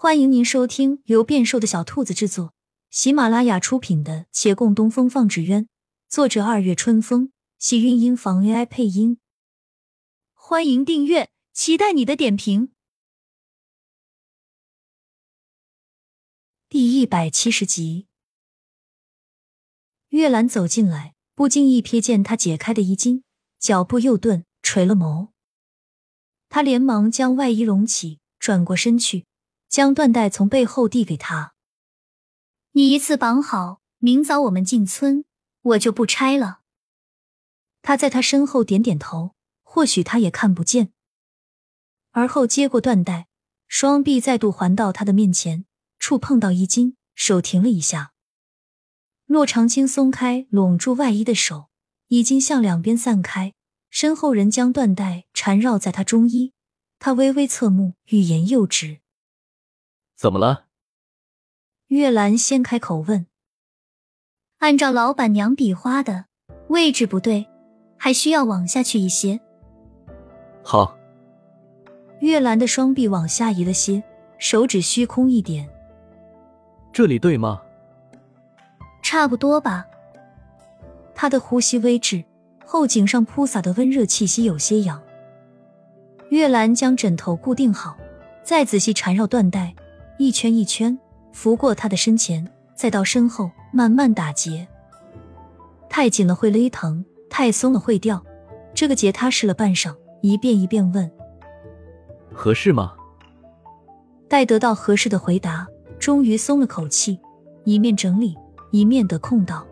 [0.00, 2.54] 欢迎您收听由变瘦的小兔子制作、
[2.88, 5.64] 喜马拉雅出品的《且共东风放纸鸢》，
[6.08, 9.18] 作者二月春风，喜韵音房 AI 配音。
[10.34, 12.70] 欢迎订阅，期待你的点评。
[16.68, 18.06] 第一百七十集，
[20.10, 23.24] 月兰走进来，不经意瞥见他解开的衣襟，
[23.58, 25.30] 脚步又顿，垂了眸。
[26.48, 29.26] 他连忙将外衣拢起，转过身去。
[29.68, 31.54] 将缎带从背后递给他，
[32.72, 35.24] 你一次绑好，明早我们进村，
[35.60, 36.60] 我就不拆了。
[37.82, 40.92] 他在他身后点点头，或许他也看不见。
[42.12, 43.28] 而后接过缎带，
[43.66, 45.66] 双臂再度环到他的面前，
[45.98, 48.12] 触碰到衣襟，手停了一下。
[49.26, 51.68] 洛长青松开拢住外衣的手，
[52.06, 53.52] 已经向两边散开，
[53.90, 56.54] 身后人将缎带缠绕在他中衣，
[56.98, 59.00] 他微微侧目，欲言又止。
[60.18, 60.64] 怎么了？
[61.86, 63.26] 月兰先开口问。
[64.58, 66.24] 按照老板娘比划的
[66.66, 67.46] 位置不对，
[67.96, 69.38] 还需要往下去一些。
[70.64, 70.98] 好。
[72.18, 74.02] 月兰的双臂往下移了些，
[74.38, 75.70] 手指虚空一点。
[76.92, 77.62] 这里对吗？
[79.04, 79.86] 差不多吧。
[81.14, 82.24] 他的呼吸微滞，
[82.66, 85.00] 后颈上铺洒的温热气息有些痒。
[86.30, 87.96] 月兰将枕头固定好，
[88.42, 89.72] 再仔细缠绕缎带。
[90.18, 90.98] 一圈一圈
[91.32, 94.66] 拂过他的身前，再到身后，慢慢打结。
[95.88, 98.22] 太紧了会勒疼，太松了会掉。
[98.74, 101.08] 这个结他试了半晌，一遍一遍问
[102.34, 102.94] ：“合适吗？”
[104.28, 105.66] 待得到合适的回答，
[106.00, 107.20] 终于松了口气，
[107.64, 108.36] 一面整理，
[108.72, 109.64] 一面得空道：“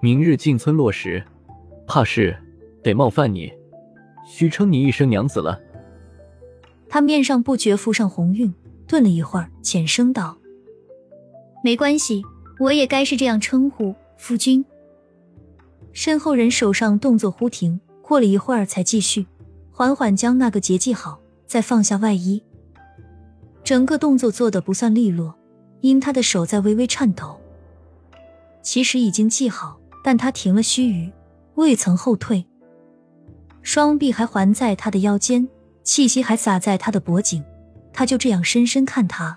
[0.00, 1.22] 明日进村落时，
[1.86, 2.34] 怕是
[2.82, 3.52] 得冒犯你，
[4.26, 5.60] 须称你一声娘子了。”
[6.88, 8.52] 他面上不觉浮上红晕。
[8.88, 10.38] 顿了一会儿，浅声道
[11.62, 12.24] ：“没关系，
[12.58, 14.64] 我也该是这样称呼夫君。”
[15.92, 19.26] 身后人手上动作忽停，过了一会儿才继续，
[19.70, 22.42] 缓缓将那个结系好，再放下外衣。
[23.62, 25.34] 整个动作做的不算利落，
[25.82, 27.38] 因他的手在微微颤抖。
[28.62, 31.12] 其实已经系好，但他停了须臾，
[31.56, 32.46] 未曾后退，
[33.60, 35.46] 双臂还环在他的腰间，
[35.82, 37.44] 气息还洒在他的脖颈。
[37.98, 39.36] 他就这样深深看他，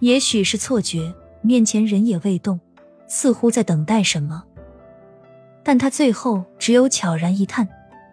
[0.00, 2.60] 也许是错觉，面前人也未动，
[3.08, 4.44] 似乎在等待什么。
[5.62, 7.66] 但他最后只有悄然一叹，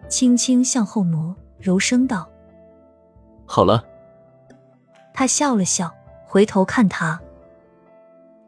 [0.08, 2.26] 轻轻向后挪，柔声道
[3.44, 3.84] ：“好了。”
[5.12, 7.20] 他笑了笑，回头看他：“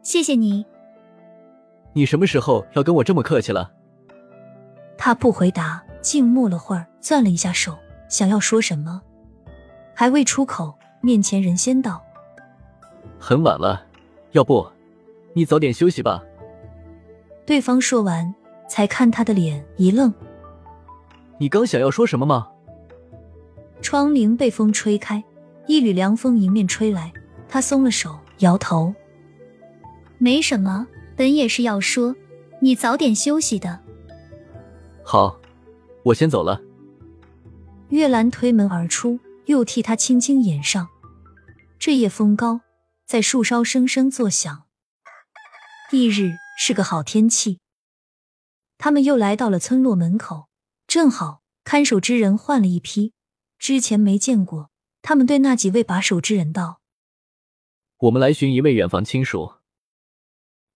[0.01, 0.65] 谢谢你。”
[1.93, 3.71] 你什么时候要跟我这么客气了？
[4.97, 7.77] 他不回答，静默了会儿，攥了一下手，
[8.09, 8.99] 想要说什么。
[9.93, 12.01] 还未出口，面前人先道
[13.19, 13.85] ：“很晚了，
[14.31, 14.67] 要不
[15.33, 16.23] 你早点休息吧。”
[17.45, 18.33] 对方说完，
[18.67, 20.13] 才看他的脸一愣
[21.37, 22.47] ：“你刚想要说什么吗？”
[23.81, 25.23] 窗棂被风吹开，
[25.67, 27.11] 一缕凉风迎面吹来，
[27.49, 28.93] 他松了手，摇头
[30.17, 32.15] ：“没什么，本也是要说，
[32.59, 33.79] 你早点休息的。”
[35.03, 35.35] 好，
[36.03, 36.61] 我先走了。
[37.89, 39.19] 月兰推门而出。
[39.51, 40.89] 又替他轻轻掩上。
[41.77, 42.61] 这夜风高，
[43.05, 44.65] 在树梢声声作响。
[45.91, 47.59] 翌日是个好天气，
[48.77, 50.47] 他们又来到了村落门口，
[50.87, 53.13] 正好看守之人换了一批，
[53.59, 54.71] 之前没见过。
[55.01, 56.79] 他们对那几位把守之人道
[57.97, 59.55] ：“我们来寻一位远房亲属。”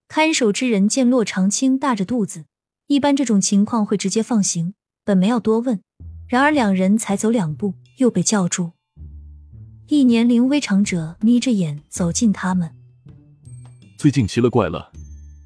[0.10, 2.46] 看守之人见洛长青大着肚子，
[2.88, 5.82] 一般这种情况会直接放行，本没要多问。
[6.28, 7.76] 然而两人才走两步。
[7.98, 8.72] 又被叫住，
[9.88, 12.72] 一年龄微长者眯着眼走近他们。
[13.98, 14.92] 最近奇了怪了，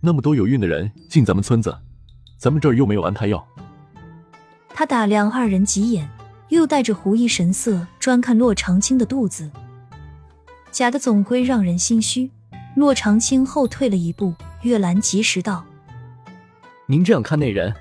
[0.01, 1.77] 那么多有孕的人进咱们村子，
[2.39, 3.45] 咱们这儿又没有安胎药。
[4.69, 6.09] 他打量二人几眼，
[6.49, 9.51] 又带着狐疑神色专看洛长青的肚子。
[10.71, 12.31] 假的总归让人心虚。
[12.75, 15.65] 洛长青后退了一步，月兰及时道
[16.87, 17.73] ：“您这样看那人，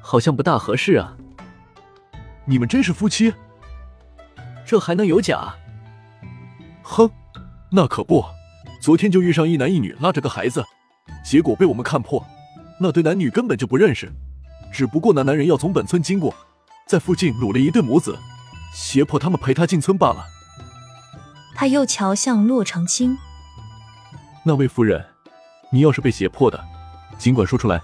[0.00, 1.16] 好像不大合适啊。
[2.46, 3.32] 你们真是夫妻？”
[4.66, 5.54] 这还能有假？
[6.82, 7.08] 哼，
[7.70, 8.24] 那可不。
[8.80, 10.64] 昨天就遇上一男一女拉着个孩子，
[11.24, 12.24] 结果被我们看破，
[12.80, 14.12] 那对男女根本就不认识。
[14.72, 16.34] 只不过那男人要从本村经过，
[16.86, 18.18] 在附近掳了一对母子，
[18.74, 20.24] 胁迫他们陪他进村罢了。
[21.54, 23.16] 他又瞧向洛长青，
[24.44, 25.04] 那位夫人，
[25.70, 26.62] 你要是被胁迫的，
[27.18, 27.80] 尽管说出来。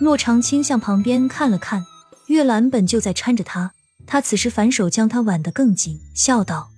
[0.00, 1.84] 洛长青向旁边看了看，
[2.28, 3.72] 月兰本就在搀着他。
[4.06, 6.70] 他此时反手将他挽得更紧，笑道：“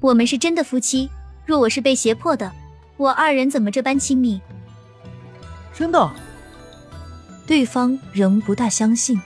[0.00, 1.08] 我们是真的夫妻。
[1.46, 2.52] 若我是被胁迫的，
[2.96, 4.40] 我二人怎么这般亲密？
[5.72, 6.10] 真的？
[7.46, 9.18] 对方仍不大相信。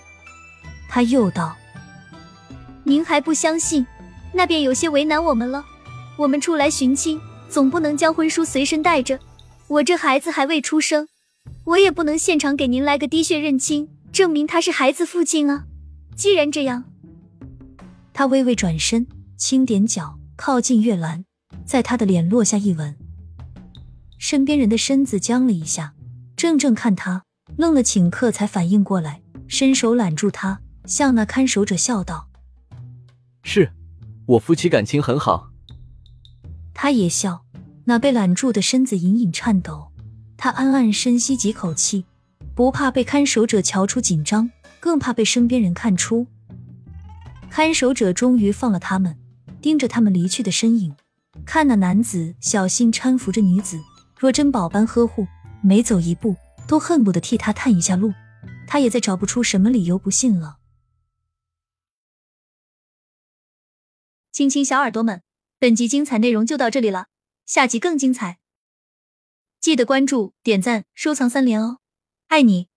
[0.89, 1.57] 他又道
[2.85, 3.87] ：“您还不相信？
[4.33, 5.65] 那便有些为难我们了。
[6.17, 7.19] 我们出来寻亲，
[7.49, 9.19] 总不能将婚书随身带着。
[9.67, 11.09] 我这孩子还未出生，
[11.65, 15.65] 我也不能现场给您来个滴血认亲，证明他是孩子父亲啊。
[16.15, 16.85] 既然这样，
[18.13, 19.07] 他微微转身，
[19.37, 21.25] 轻点脚，靠近月兰，
[21.65, 22.97] 在她的脸落下一吻。
[24.19, 25.95] 身边人的身子僵了一下，
[26.37, 27.25] 怔怔看他，
[27.57, 30.61] 愣了顷刻，才反应过来，伸手揽住他。
[30.85, 32.29] 向那看守者笑道
[33.43, 33.73] ：“是
[34.27, 35.51] 我夫妻感情很好。”
[36.75, 37.45] 他也笑，
[37.85, 39.93] 那被揽住的身子隐隐颤抖。
[40.37, 42.05] 他暗暗深吸几口气，
[42.55, 44.51] 不怕被看守者瞧出紧张，
[44.83, 46.27] 更怕被身边人看出。
[47.49, 49.17] 看守者终于放了他们，
[49.61, 50.97] 盯着他们离去的身影，
[51.47, 53.81] 看那男子小心搀扶着女子，
[54.19, 55.29] 若珍宝般呵护，
[55.63, 56.35] 每走一步
[56.67, 58.13] 都恨不得替他探一下路。
[58.67, 60.57] 他也再找不出什么理由不信了。
[64.33, 65.23] 亲亲小耳朵们，
[65.61, 67.07] 本集精彩内容就到这里了，
[67.47, 68.41] 下集更精彩，
[69.61, 71.79] 记得关注、点赞、收藏三连哦，
[72.27, 72.72] 爱你！